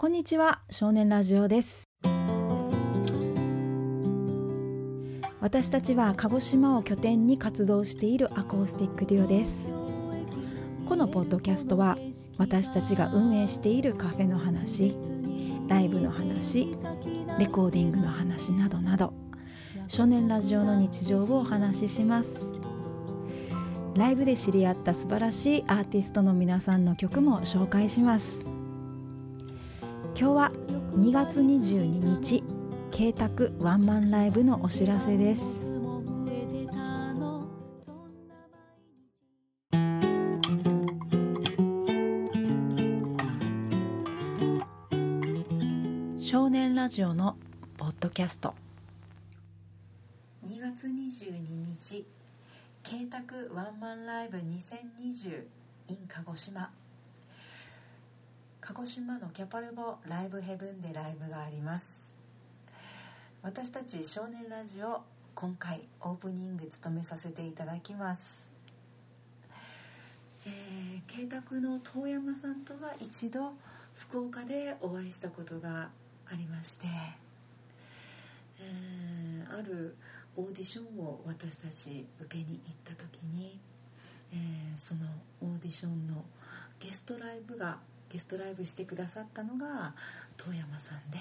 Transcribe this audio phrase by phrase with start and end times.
[0.00, 1.90] こんにちは少年ラジオです。
[5.40, 9.66] 私たちは鹿児島を拠点に活動しているアコースティックデュオです。
[10.88, 11.98] このポッドキャストは
[12.38, 14.96] 私たちが運営しているカフェの話
[15.68, 16.74] ライブの話
[17.38, 19.12] レコーディングの話などなど
[19.86, 22.40] 少年ラジオの日常をお話しします。
[23.96, 28.49] ライブで知り合った素晴らしいアーティストの皆さんの曲も紹介します。
[30.20, 30.50] 今日は
[30.98, 32.44] 2月22日
[32.90, 35.80] 慶卓ワンマンライブのお知らせです。
[46.18, 47.38] 少年ラジオの
[47.78, 48.54] ポッドキャスト。
[50.44, 52.06] 2月22日
[52.82, 55.46] 慶卓ワンマンライブ2020
[55.88, 56.79] in 鹿児島。
[58.72, 61.92] 鹿児島のキャパルボライブヘブンでライブがあります。
[63.42, 65.00] 私たち少年ラジオ
[65.34, 68.52] 今回オープニング務めさせていただきます。
[70.46, 73.54] えー、慶卓の遠山さんとは一度
[73.92, 75.88] 福岡でお会いしたことが
[76.30, 76.86] ありまして、
[78.60, 79.96] えー、ある
[80.36, 83.58] オーディションを私たち受けに行った時に、
[84.32, 84.38] えー、
[84.76, 85.06] その
[85.40, 86.24] オーディションの
[86.78, 87.78] ゲストライブが
[88.10, 89.94] ゲストライブしてくださったのが
[90.36, 91.18] 遠山さんで。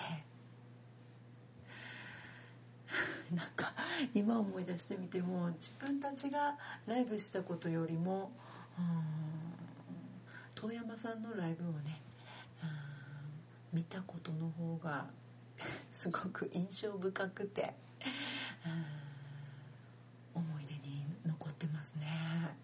[3.32, 3.73] なんか
[4.16, 8.32] 今思い出してみても自分たちがライブしたことよりも
[10.56, 12.02] 遠山さんのライブをね
[13.72, 15.06] 見たことの方が
[15.92, 17.76] すごく印象深くて
[20.34, 22.58] 思い出に残ってますね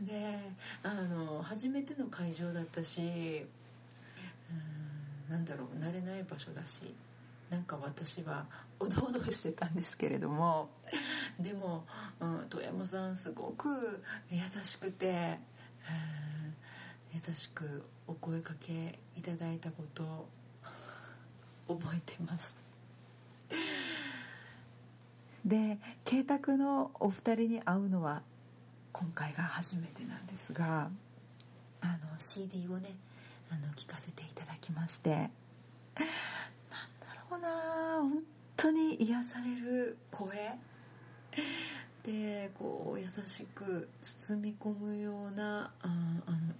[0.00, 0.38] で
[0.82, 3.46] あの初めての会場だったしうん
[5.30, 6.94] なんだろう慣れない場所だし
[7.50, 8.46] なんか私は
[8.80, 10.70] おどおどしてたんですけれども
[11.38, 11.84] でも、
[12.20, 13.68] うん、富山さんすごく
[14.30, 15.38] 優しくて、
[17.12, 20.26] 優しくお声かけいただいたこと
[21.68, 22.56] 覚えてます。
[25.44, 28.22] で慶卓のお二人に会うのは
[28.92, 30.88] 今回が初めてなんですが
[31.82, 32.94] あの CD をね
[33.50, 35.10] あの聞かせていただきまして。
[35.10, 35.30] なんだ
[37.30, 38.22] ろうな本
[38.56, 40.56] 当に癒される声。
[42.02, 45.94] でこう優しく包み込むようなあの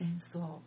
[0.00, 0.60] 演奏。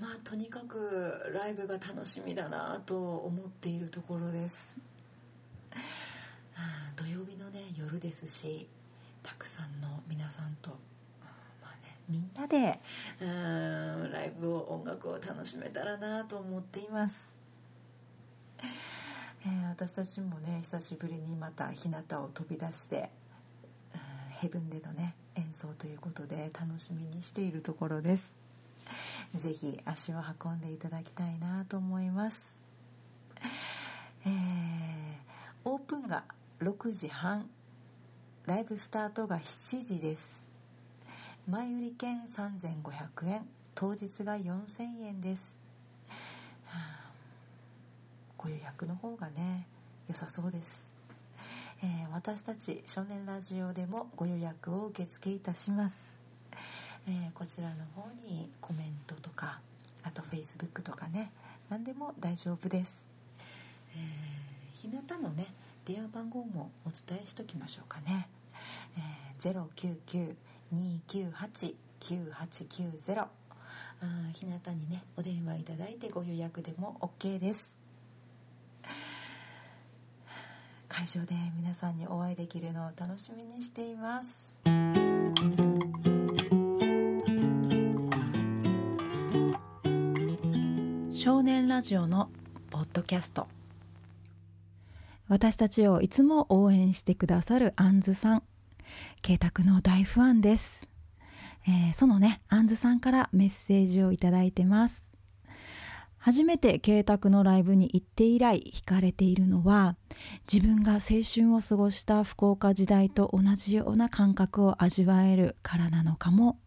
[0.00, 4.78] まあとにかくライブが楽しみだなと思っているところです。
[6.96, 8.68] 土曜日のね夜ですし
[9.22, 10.76] たくさんの皆さんと、
[12.08, 12.80] みんなで
[13.20, 17.38] うんライブを音楽を楽しめたらなと思っています。
[18.60, 23.10] えー、私たちもね久しぶりにまた日向を飛び出して
[24.40, 28.40] ヘブンでのね演奏ということで楽しみにしているところです。
[29.34, 32.60] 是非足を運んでいただきたいなと思います。
[34.24, 34.32] えー、
[35.64, 36.24] オープンが
[36.60, 37.48] 6時半。
[38.46, 40.47] ライブスタートが7時です。
[41.50, 45.58] 前売り券3500円当日が4000円です、
[46.66, 47.10] はあ、
[48.36, 49.66] ご予約の方がね
[50.10, 50.86] 良さそうです。
[51.82, 56.20] えー、私たち少年ラジオでもご予約を受け付けいたします、
[57.06, 59.60] えー、こちらの方にコメントとか
[60.02, 61.30] あと Facebook とかね
[61.70, 63.08] 何でも大丈夫です、
[63.94, 65.46] えー、日向のね
[65.86, 68.28] 電話番号もお伝えしときましょうかね、
[68.96, 69.42] えー、
[70.72, 73.26] 099-298-9890
[74.32, 77.78] 日向にねお電話いただいてご予約でも OK です。
[80.88, 84.60] 会場で皆さんにお会いできるのを楽しみにしています。
[91.10, 92.30] 少年ラジオの
[92.70, 93.48] ポッドキャスト。
[95.28, 98.42] 私たちをいつも応援してくださるアンズさん。
[99.22, 100.88] 慶卓の大ファンです、
[101.66, 105.08] えー、そのねアンズさんからメッセージをいただいてます。
[106.18, 109.96] 初めて慶卓のライブに行って以来惹かれているのは
[110.52, 116.58] 自分が青春を過ごした福岡時代と同じような感覚を味わえるからなのかも。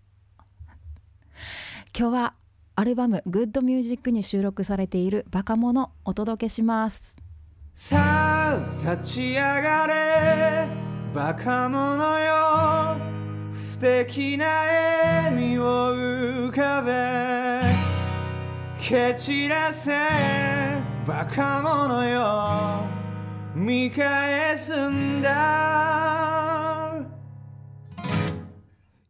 [1.98, 2.34] 今日は
[2.76, 7.18] アルバム「グッドミュージックに収録されている「バカ者」お届けします。
[7.76, 10.81] さあ立ち上がれ。
[11.14, 12.96] バカ者よ
[13.52, 15.64] 不敵な笑みを
[15.94, 17.62] 浮かべ
[18.80, 19.92] 蹴散らせ
[21.06, 22.86] バカ者よ
[23.54, 27.02] 見返すんだ。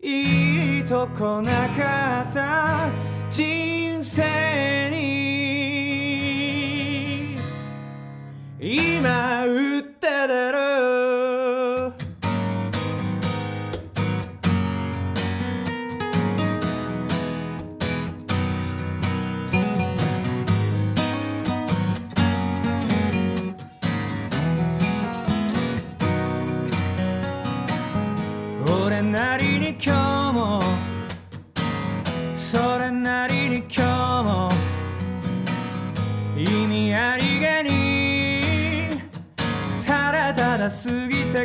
[0.02, 2.90] いいとこなかった
[3.30, 5.02] 人生に。
[8.60, 10.41] 今打って出る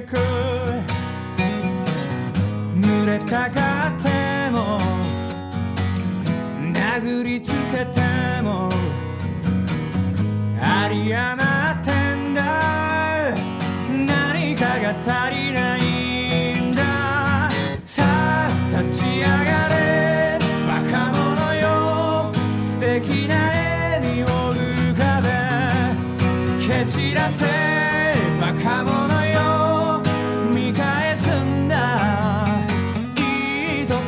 [0.00, 0.16] てく。
[2.81, 4.78] 濡れたかっても
[6.72, 8.00] 殴りつけて
[8.43, 8.69] も
[10.60, 11.55] あり余って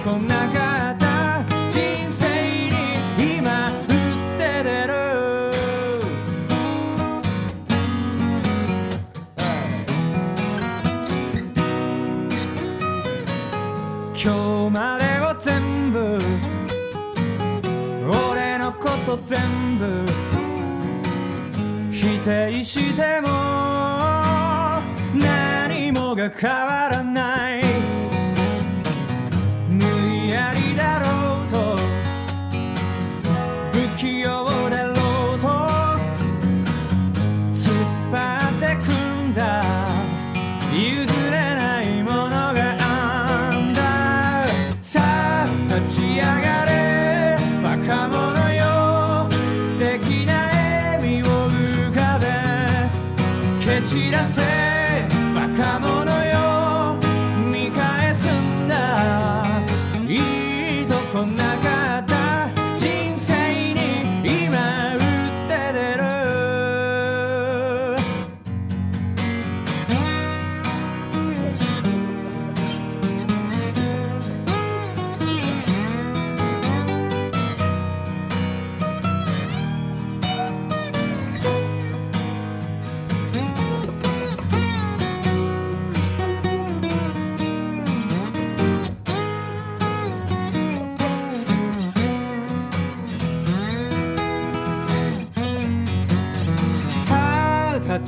[0.08, 2.24] こなかった人生
[2.70, 3.76] に今打っ
[4.38, 4.92] て出る。
[14.14, 16.18] 今日までを全部
[18.32, 19.38] 俺のこと全
[19.78, 20.06] 部
[21.92, 23.28] 否定しても
[25.14, 27.07] 何もが変わらない。
[33.98, 34.92] 器用だろ
[35.34, 35.48] うと
[37.50, 37.74] 突っ
[38.12, 38.16] 張
[38.54, 39.60] ってくんだ
[40.72, 44.46] 譲れないものがあんだ。
[44.80, 45.46] さあ
[45.80, 48.62] 立ち上がれバカ者よ
[49.66, 52.26] 素敵な笑みを浮かべ
[53.64, 54.40] 蹴散らせ
[55.34, 56.07] バカ者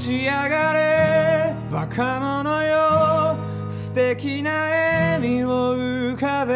[0.00, 3.36] ち上がれバカ者よ
[3.70, 6.54] 素敵な笑みを浮かべ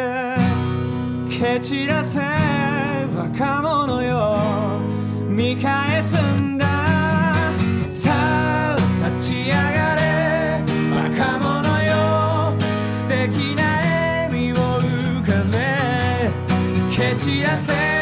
[1.29, 4.39] 蹴散らせバカ者よ
[5.29, 6.67] 見返すんだ。
[7.93, 8.77] さあ
[9.17, 12.55] 立ち上がれバカ者よ
[13.01, 15.59] 素敵な笑みを浮かべ
[16.91, 17.94] 蹴散らせ